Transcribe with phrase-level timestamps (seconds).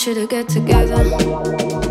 [0.00, 1.89] want you to get together.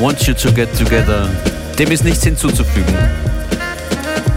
[0.00, 1.28] Want You to Get Together.
[1.78, 2.94] Dem ist nichts hinzuzufügen.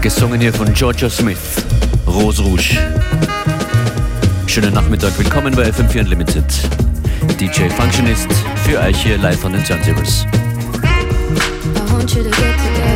[0.02, 1.38] Gesungen hier von Georgia Smith,
[2.06, 2.76] Rose Rouge.
[4.46, 6.44] Schönen Nachmittag, willkommen bei FM4 Unlimited.
[7.40, 8.28] DJ Functionist
[8.66, 10.26] für euch hier live von den Turntables.
[11.74, 12.93] I want you to get together.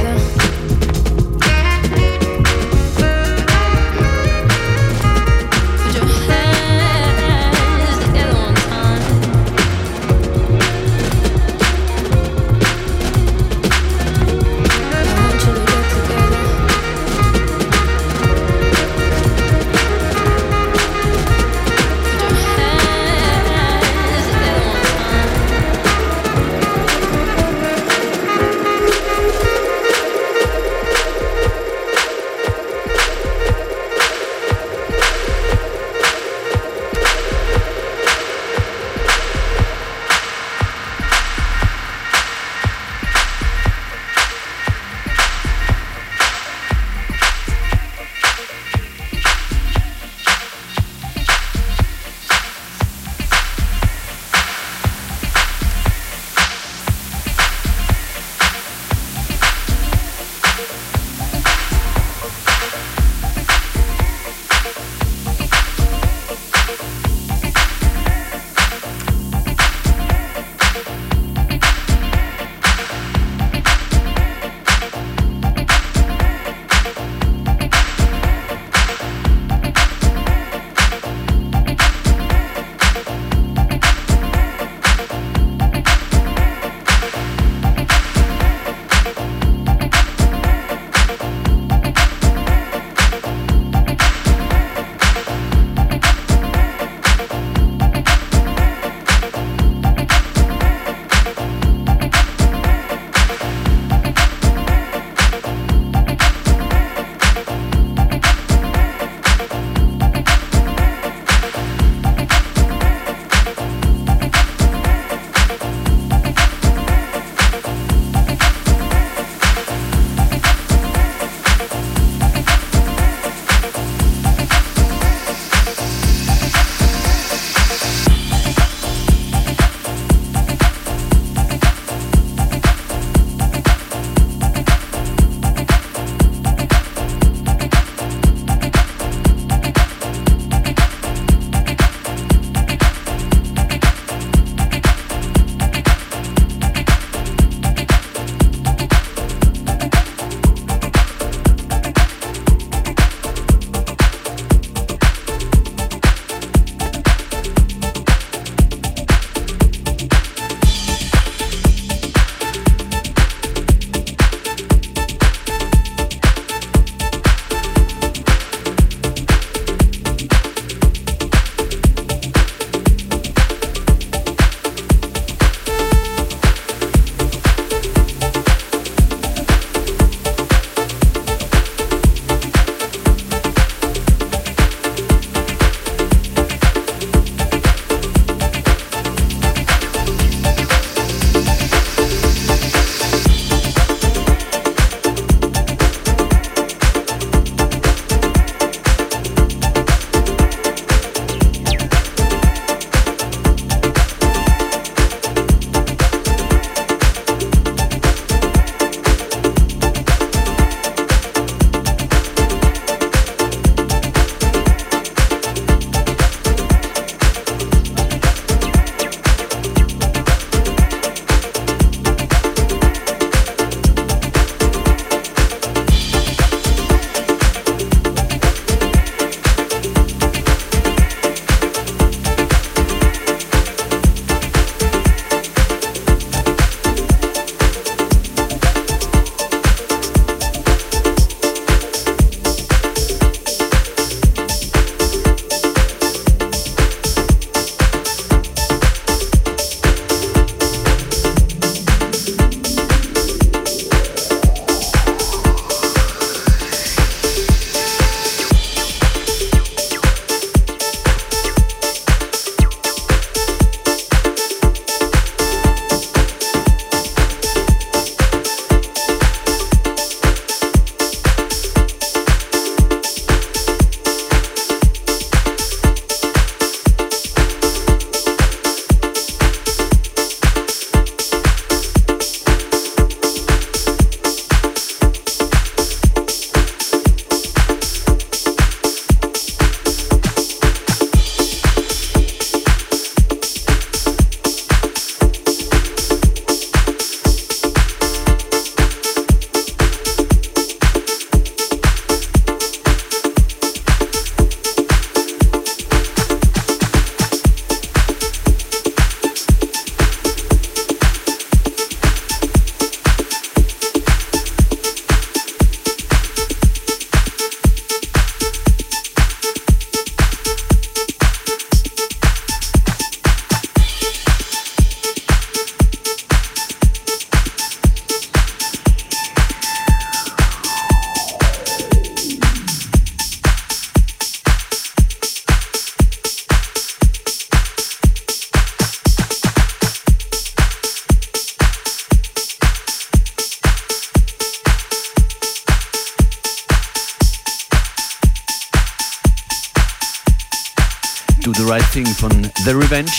[352.68, 353.10] The Revenge.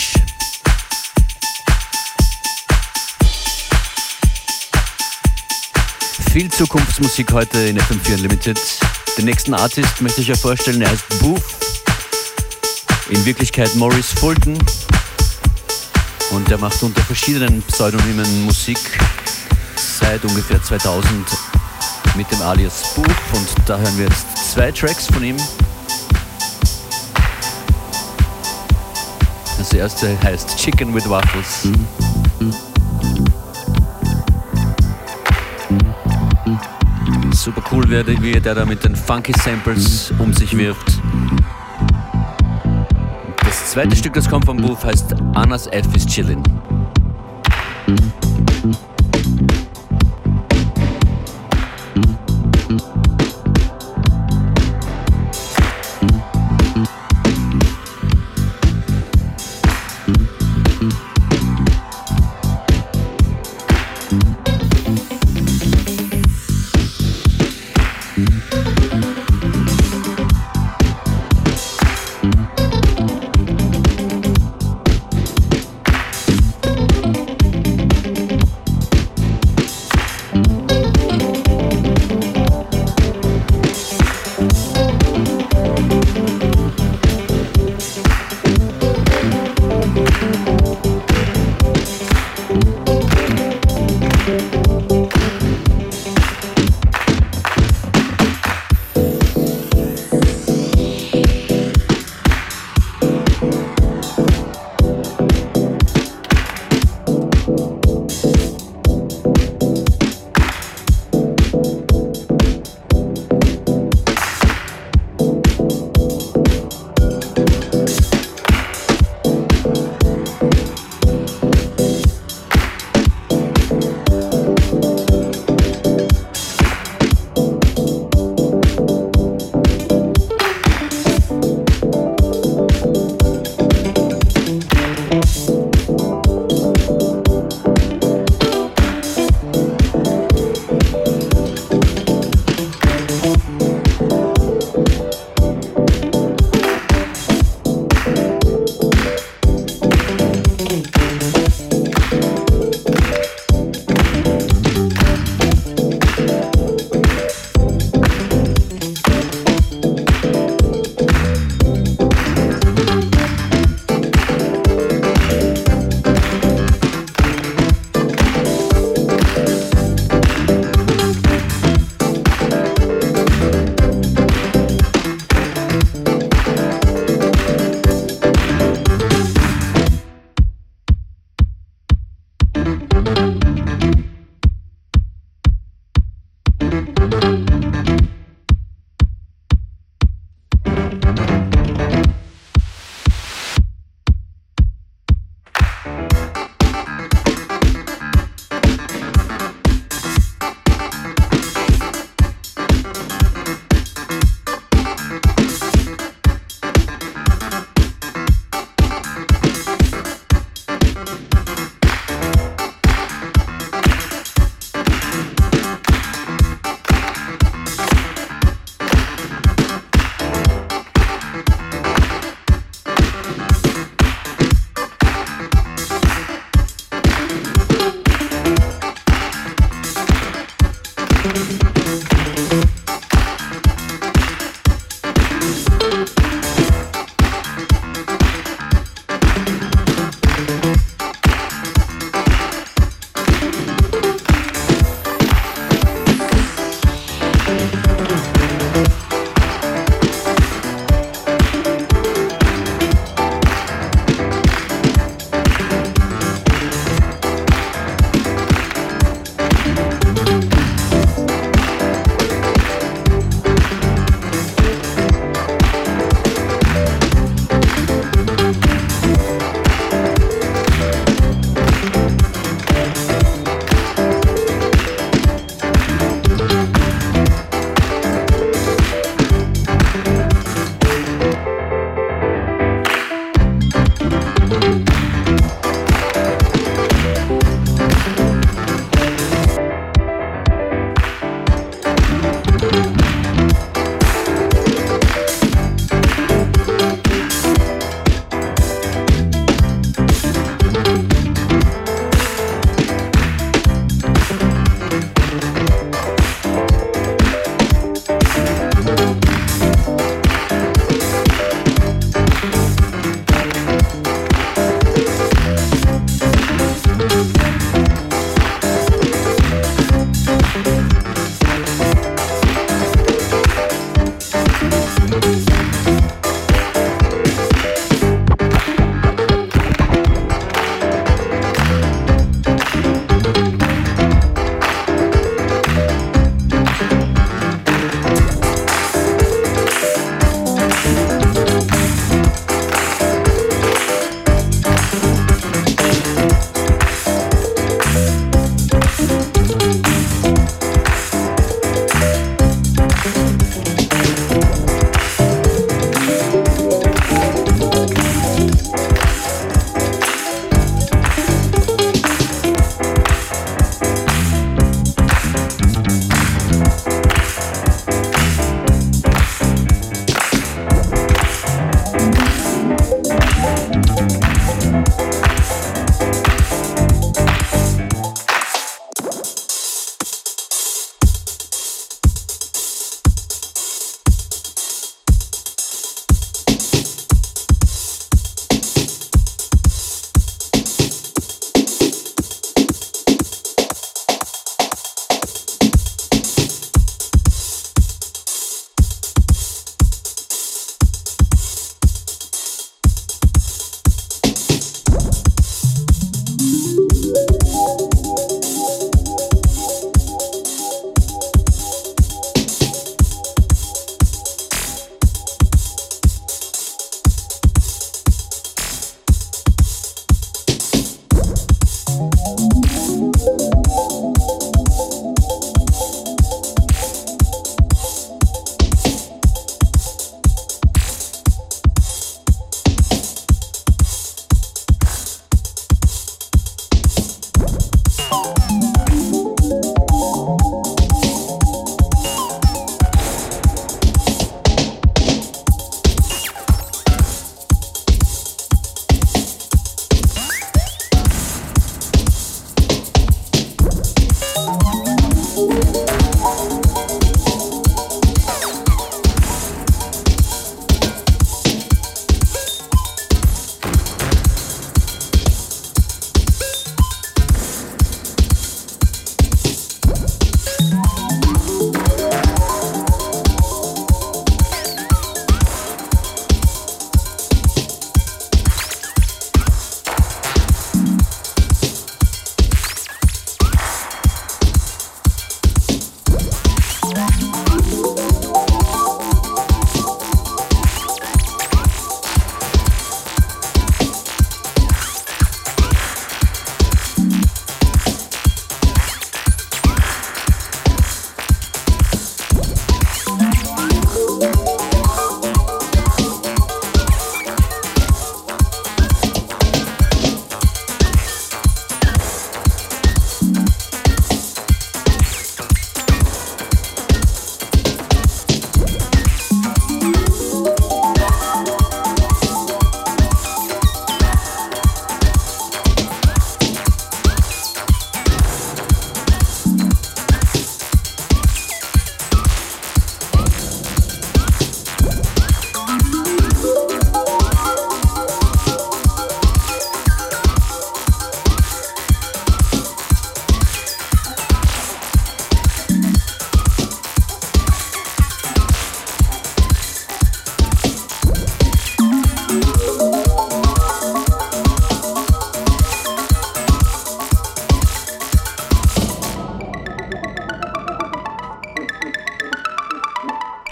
[6.30, 8.60] Viel Zukunftsmusik heute in FM4 Unlimited.
[9.18, 11.42] Den nächsten Artist möchte ich euch vorstellen, er heißt Booth.
[13.08, 14.56] In Wirklichkeit Maurice Fulton.
[16.30, 18.78] Und er macht unter verschiedenen Pseudonymen Musik
[19.74, 21.26] seit ungefähr 2000
[22.14, 23.08] mit dem Alias Booth.
[23.32, 25.38] Und da hören wir jetzt zwei Tracks von ihm.
[29.60, 31.68] Das erste heißt Chicken with Waffles.
[37.32, 40.98] Super cool, wie der da mit den Funky Samples um sich wirft.
[43.44, 46.42] Das zweite Stück, das kommt vom Booth, heißt Anna's F is Chillin'.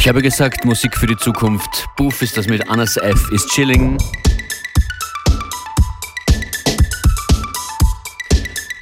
[0.08, 1.86] Ich habe gesagt, Musik für die Zukunft.
[1.94, 3.30] Boof ist das mit Anas F.
[3.30, 3.98] ist chilling.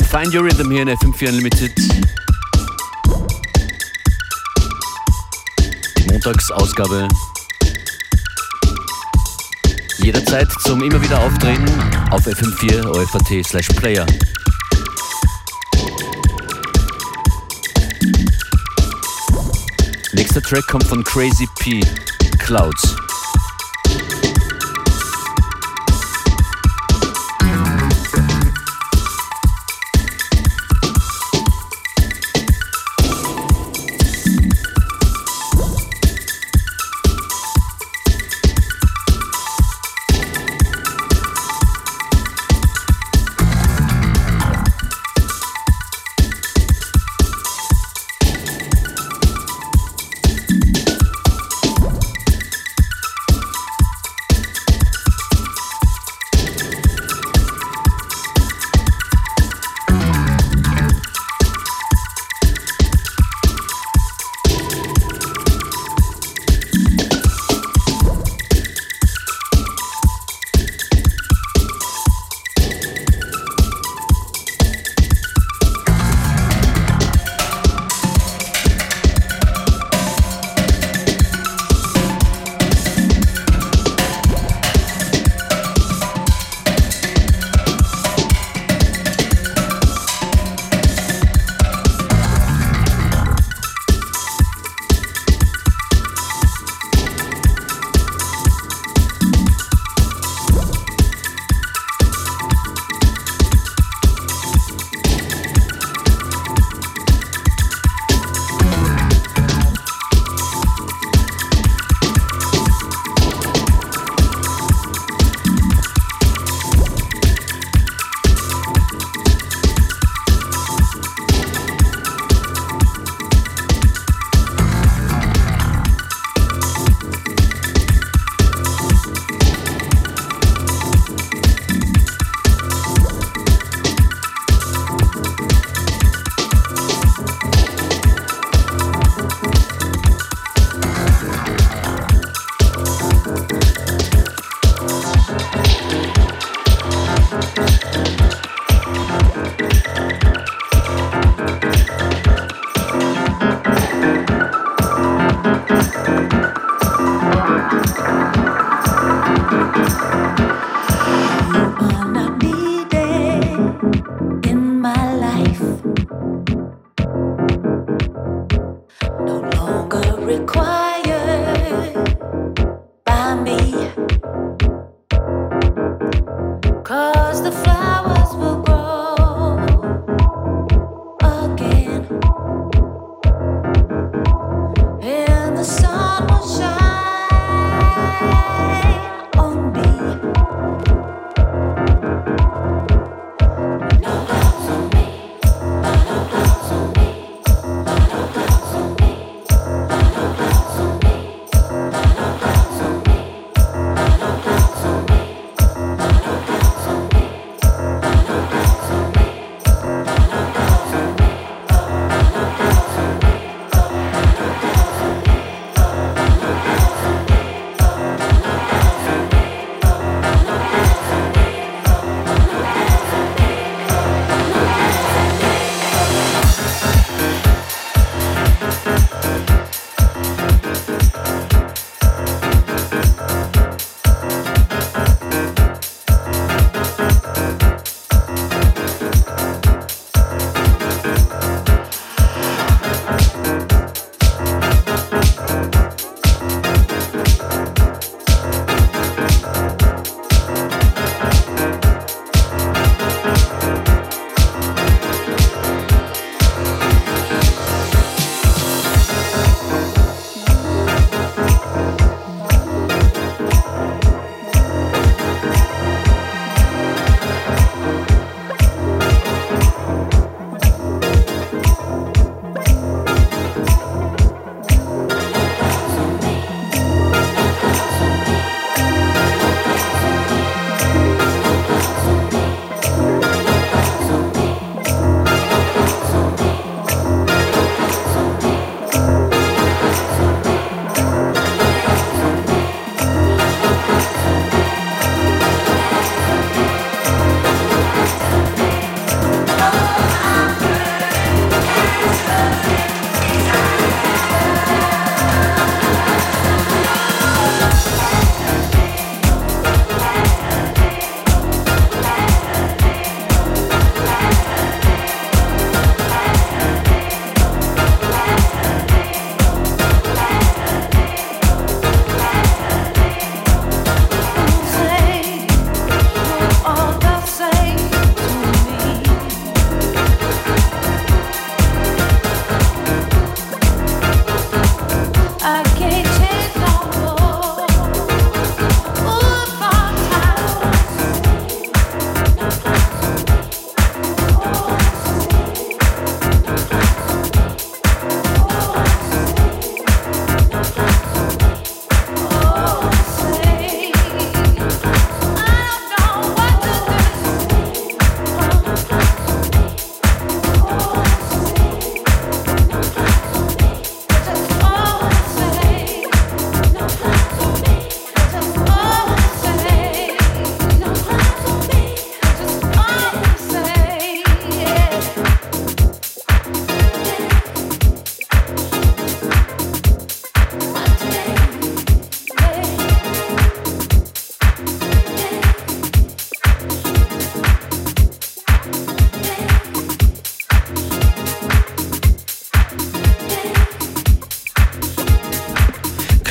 [0.08, 1.72] Find Your Rhythm hier in FM4 Unlimited.
[5.98, 7.08] Die Montagsausgabe.
[9.98, 11.68] Jederzeit zum immer wieder Auftreten
[12.12, 14.06] auf FM4 OFAT slash Player.
[20.16, 21.80] Nächster Track kommt von Crazy P,
[22.38, 23.05] Clouds.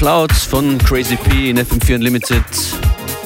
[0.06, 2.44] Clouds von Crazy P in FM4 Unlimited.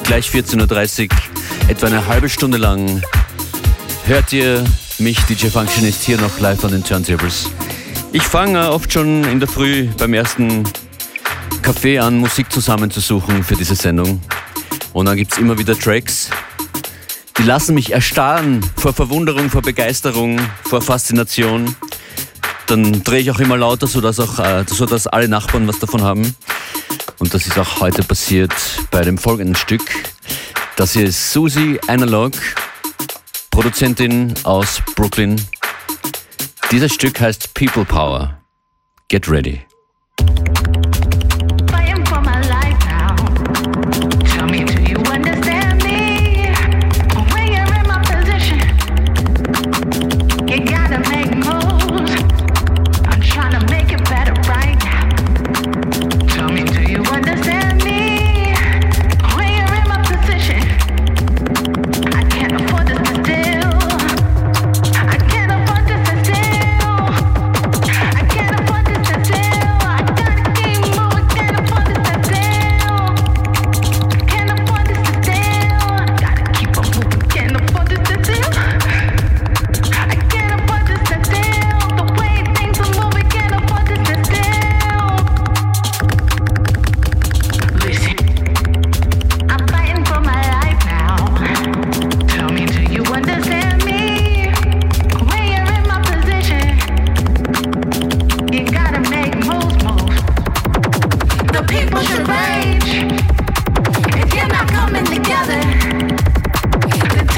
[0.02, 3.02] Gleich 14.30 Uhr, etwa eine halbe Stunde lang
[4.06, 4.64] hört ihr
[4.98, 7.50] mich, DJ Functionist, hier noch live an den Turntables.
[8.12, 10.64] Ich fange oft schon in der Früh beim ersten
[11.60, 14.22] Kaffee an, Musik zusammenzusuchen für diese Sendung.
[14.94, 16.30] Und dann gibt es immer wieder Tracks,
[17.36, 21.76] die lassen mich erstarren vor Verwunderung, vor Begeisterung, vor Faszination.
[22.68, 26.34] Dann drehe ich auch immer lauter, sodass, auch, äh, sodass alle Nachbarn was davon haben.
[27.20, 28.52] Und das ist auch heute passiert
[28.90, 29.82] bei dem folgenden Stück.
[30.76, 32.32] Das hier ist Susie Analog,
[33.50, 35.40] Produzentin aus Brooklyn.
[36.72, 38.40] Dieses Stück heißt People Power.
[39.08, 39.69] Get ready.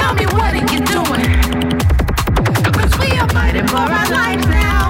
[0.03, 1.33] Tell me what are you doing?
[2.73, 4.82] Cause we are fighting for our lives now.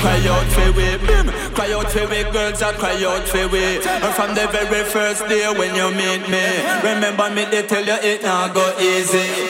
[0.00, 0.88] cry out for we
[1.54, 5.28] cry out for we girls I cry out for we And from the very first
[5.28, 6.44] day when you meet me
[6.82, 9.49] Remember me they tell you it not go easy.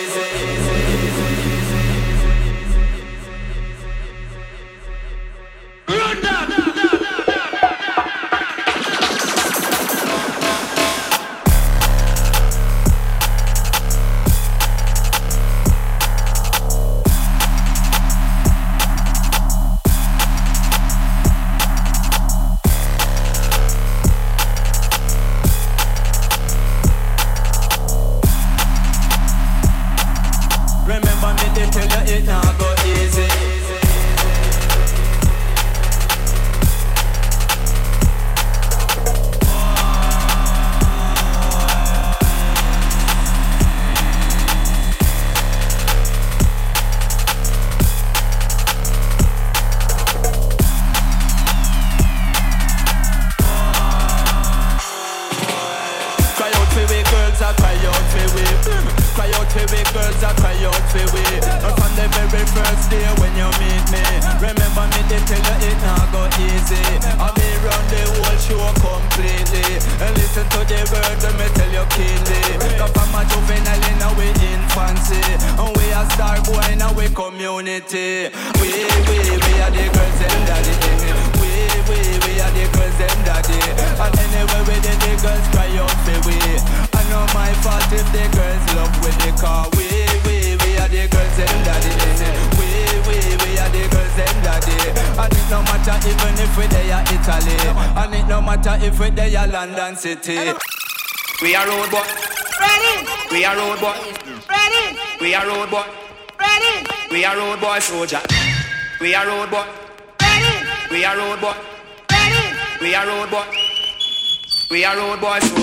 [115.20, 115.59] boys.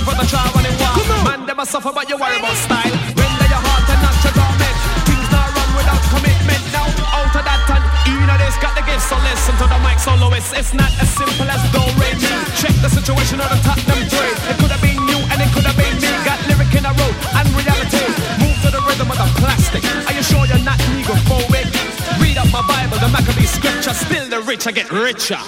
[0.00, 0.96] you for the charm and it walk.
[1.24, 2.96] Man, them a suffer, but you worry about style.
[3.12, 4.76] Render your heart and not your garment.
[5.04, 6.62] Things not run without commitment.
[6.72, 10.00] Now, out of that and in this, got the gift, so listen to the mic
[10.00, 10.56] soloist.
[10.56, 12.08] It's not as simple as do re.
[12.56, 14.32] Check the situation on the top, them three.
[14.48, 16.10] It could have been you and it could have been me.
[16.24, 18.04] Got lyric in a row and reality.
[18.40, 19.84] Move to the rhythm of the plastic.
[20.08, 21.68] Are you sure you're not negrophobic?
[22.22, 23.92] Read up my Bible, the Maccabee scripture.
[23.92, 25.40] Still the rich, I get richer.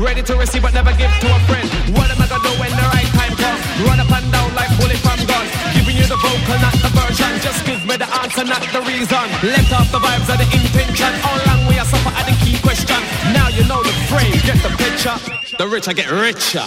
[0.00, 1.68] Ready to receive but never give to a friend.
[1.92, 3.60] What am I gonna do when the right time comes?
[3.84, 5.44] Run up and down like bullet from gun.
[5.76, 7.28] Giving you the vocal, not the version.
[7.44, 9.24] Just give me the answer, not the reason.
[9.44, 11.12] Let off the vibes of the intention.
[11.20, 12.96] All along we are suffer at the key question.
[13.36, 15.16] Now you know the frame, get the picture.
[15.58, 16.64] The rich I get richer.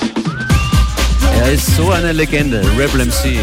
[1.42, 3.40] Er ist so eine Legende, Rebel MC.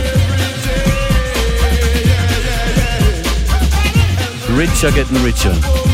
[4.55, 5.90] Richer getting richer.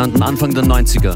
[0.00, 1.14] Entstanden Anfang der 90er.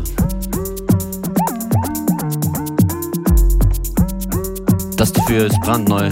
[4.99, 6.11] Das dafür ist brandneu.